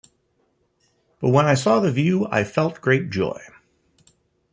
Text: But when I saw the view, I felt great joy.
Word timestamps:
But 1.19 1.29
when 1.29 1.45
I 1.45 1.53
saw 1.53 1.79
the 1.79 1.91
view, 1.91 2.25
I 2.31 2.43
felt 2.43 2.81
great 2.81 3.11
joy. 3.11 3.39